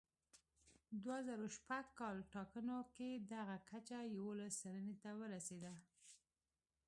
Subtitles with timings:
[1.03, 5.73] دوه زره شپږ کال ټاکنو کې دغه کچه یوولس سلنې ته ورسېده.